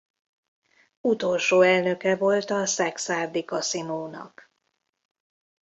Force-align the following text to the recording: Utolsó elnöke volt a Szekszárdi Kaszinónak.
Utolsó 1.01 1.61
elnöke 1.61 2.15
volt 2.15 2.49
a 2.51 2.65
Szekszárdi 2.65 3.45
Kaszinónak. 3.45 4.51